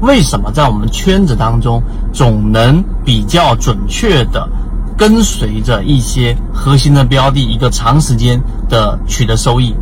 [0.00, 4.48] 为什么在我们圈子当中总能比较准确的
[4.96, 9.74] 跟随着一些核心的标的，一个长时间的取得收益。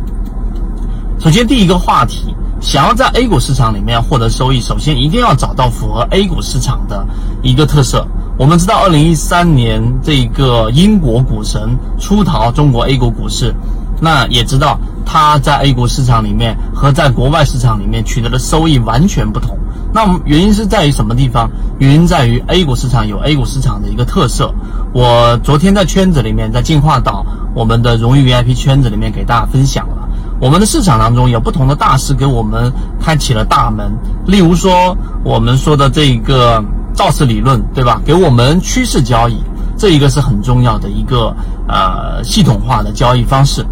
[1.19, 7.05] 首先，第一个话题，想要在 A 股市场里面获得收益，首先一定要找到符合 A 股市场的
[7.41, 8.07] 一个特色。
[8.37, 13.53] 我们知道，二零一三年这个英国股神出逃中国 A 股股市。
[13.99, 19.57] 那也知道，他在 A 股市场里面和在国外市场里面取得的收益完全不同。
[19.93, 21.49] 那原因是在于什么地方？
[21.79, 24.53] 原因在于 A 股市场有 A 股市场的一个特色。
[24.93, 30.07] 我昨天在圈子里面，在进化岛我们的荣誉 VIP 圈子里面给大家分享了，
[30.39, 33.91] 我们的市场当中有不同的大师给我们开启了大门。
[34.25, 36.63] 例如说，我们说的这一个
[36.93, 38.01] 造势理论，对吧？
[38.05, 39.41] 给我们趋势交易，
[39.77, 41.35] 这一个是很重要的一个
[41.67, 43.65] 呃系统化的交易方式。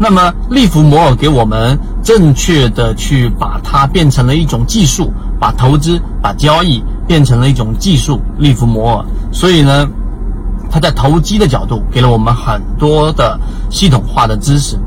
[0.00, 8.20] 那么利弗摩尔给我们正确的去把它变成了一种技术，把投资、把交易变成了一种技术。
[8.38, 9.88] 利弗摩尔，所以呢，
[10.70, 13.38] 他在投机的角度给了我们很多的
[13.70, 14.78] 系统化的知识。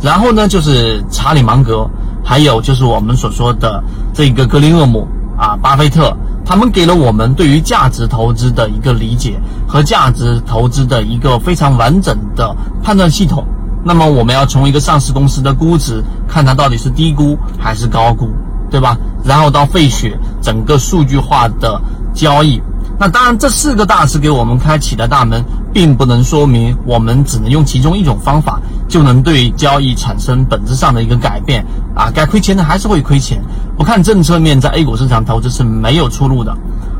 [0.00, 1.88] 然后呢，就是查理芒格，
[2.24, 3.82] 还有就是我们所说的
[4.14, 9.38] 这个格林厄姆啊，巴菲特，他们给了我们对于价值投资的一个理解
[9.68, 13.44] 和价值投资的一个非常完整的判断系统。
[13.84, 18.28] 那么我们要从一个上市公司的估值看它到底是低估还是高估，
[18.70, 18.96] 对吧？
[19.24, 21.80] 然后到费雪整个数据化的
[22.14, 22.60] 交易。
[22.98, 31.64] 那当然，这四个大师给我们开启的大门，并不能说明我们只能用其中一种方法就能对交易产生本质上的一个改变
[31.94, 32.10] 啊！
[32.14, 33.42] 该亏钱的还是会亏钱。
[33.76, 36.54] 不看政策面，在 A 股市场投资是没有出路的。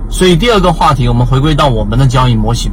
[0.08, 2.72] 所以第二个话题，我们回归到我们的交易模型。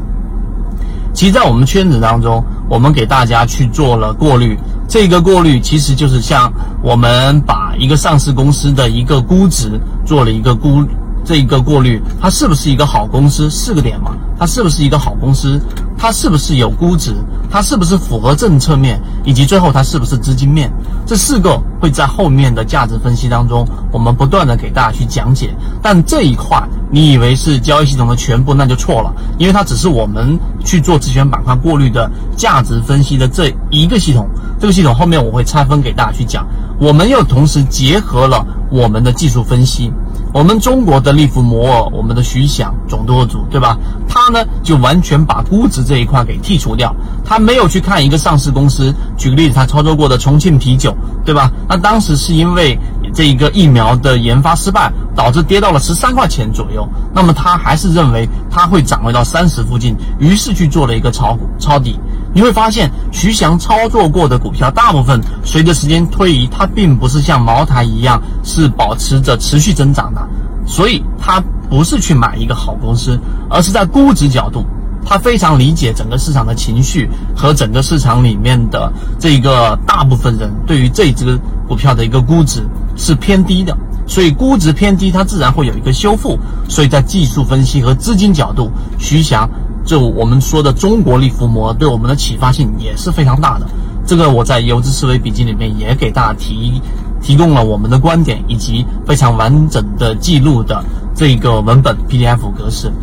[1.18, 4.56] 其实，在我们圈子当中，我们给大家去做了过滤。
[4.88, 10.86] 这个过滤其实就是像我们把一个上市公司的一个估值做了一个估，
[11.26, 13.50] 这一个过滤，它是不是一个好公司？
[13.50, 15.60] 四个点嘛，它是不是一个好公司？
[15.98, 17.14] 它是不是有估值？
[17.50, 19.02] 它是不是符合政策面？
[19.26, 20.72] 以及最后它是不是资金面？
[21.06, 25.56] 这四个会在后面的价值分析当中，我们不断的给大家去讲解。
[25.82, 26.62] 但这一块。
[26.90, 34.26] 你以为是交易系统的全部，那就错了，因为它只是我们去做自选板块过滤的价值分析的这一个系统。
[34.58, 36.48] 这个系统后面我会拆分给大家去讲。
[36.80, 39.92] 我们又同时结合了我们的技术分析。
[40.38, 43.76] 我们中国的利弗摩尔，我们的徐翔总舵主，对吧？
[44.08, 48.94] 他呢就完全把估值这一块给剔除掉，他没有去看一个上市公司。
[49.18, 50.96] 举个例子，他操作过的重庆啤酒，
[51.26, 51.52] 对吧？
[51.68, 52.78] 那当时是因为
[53.18, 56.88] 这一个疫苗的研发失败，导致跌到了十三块钱左右。
[57.16, 62.00] 那么他还是认为它会涨回到三十附近，于是去做了一个炒股抄底。
[62.32, 70.22] 你会发现，徐翔操作过的股票，大部分随着时间推移，它并不是像茅台一样是保持着持续增长的。
[70.68, 71.42] 所以，他
[71.72, 74.64] 不是去买一个好公司，而是在估值角度，
[75.04, 82.62] 他非常理解整个市场的情绪和整个市场里面的这个大部分人对于这只股票的一个估值
[82.98, 83.78] 是偏低的。
[84.08, 86.38] 所以，估值偏低，它自然会有一个修复。
[86.68, 89.50] 所以在技术分析和资金角度，徐翔
[89.86, 93.68] 就我们说的中国利弗摩对我们的启发性也是非常大的。
[94.06, 96.82] 这个我在游资思维笔记里面也给大家提。
[97.20, 100.86] 提供了我们的观点以及非常完整的记录的
[101.16, 102.94] 这个文本 PDF 格式，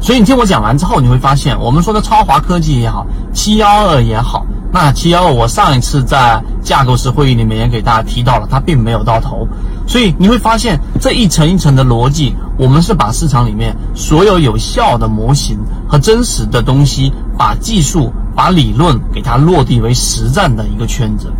[0.00, 9.48] 所以你听我讲完之后，你会发现我们说的超华科技也好，七幺二也好，那七幺二我上一次在架构师会议里面也给大家提到了，它并没有到头，
[9.86, 21.32] 所以你会发现这一层一层的逻辑，我们是把市场里面所有有效的模型和真实的东西，把技术、把理论给它落地为实战的一个圈子。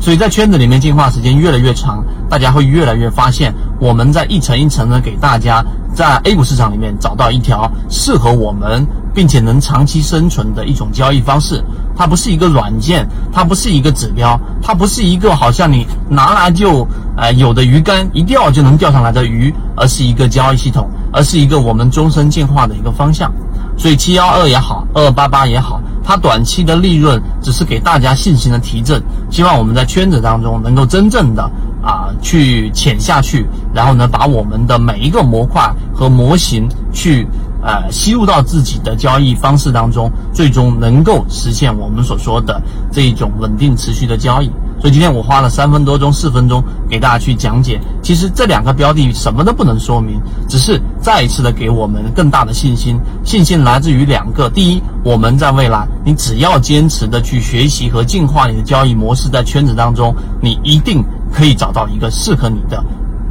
[0.00, 5.62] 所以在圈子里面进化时间越来越长，大家会越来越发现，我们在一层一层的给大家
[5.94, 11.62] 在 A 股市场里面找到一条适合我们并且能长期生存的一种交易方式。
[12.00, 23.30] 它不是一个软件，它不是一个指标，它不是一个好像你拿来就呃有的鱼竿一钓就能钓上来的鱼，而是一个交易系统，而是一个我们终身进化的一个方向。
[23.76, 25.78] 所以七幺二也好，二八八也好。
[26.02, 31.42] 它短期的利润只是给大家信心的提振，希望我们在圈子当中能够真正的
[31.82, 37.26] 啊去潜下去，然后呢把我们的每一个模块和模型去
[37.62, 42.60] 呃吸入到自己的交易方式当中，最终能够实现我们所说的
[42.90, 44.50] 这一种稳定持续的交易。
[44.80, 50.18] 所以今天我花了三分多钟、四分钟给大家去讲解，其实这两个标的什么都不能说明，
[50.48, 52.98] 只是再一次的给我们更大的信心。
[53.22, 62.82] 信心来自于两个：第一，我们在未来，你只要坚持的去学习和进化你的交易模式，在圈子当中，你一定可以找到一个适合你的。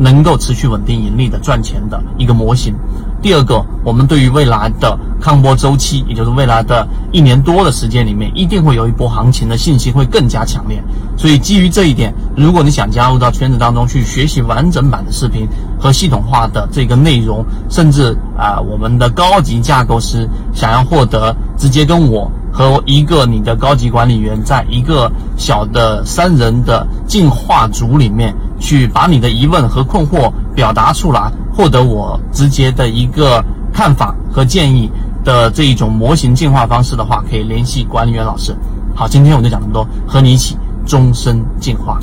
[0.02, 2.74] 能够持续稳定盈利的赚钱的一个模型。
[3.22, 10.82] 第二个，我们对于未来的抗波周期，也就是未来的一年多的时间里面，一定会有一波行情的信心会更加强烈。
[11.18, 22.32] 所以基于这一点，如果你想加入到圈子当中去学习完整版的视频和系统化的这个内容，甚至啊我们的高级架构师想要获得直接跟我。
[22.52, 34.92] 和一个你的高级管理员，在一个小的三人的进化组里面，去把你的疑问和困惑表达出来，获得我直接的一个看法和建议
[35.24, 38.56] 的这一种模型进化方式的话，可以联系管理员老师。
[38.96, 42.00] 好，今天我就讲这么多，和你一起终身进化。